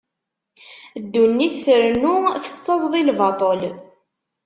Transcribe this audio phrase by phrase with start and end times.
[1.03, 3.61] Ddunit trennu, tettaẓ di lbaṭel.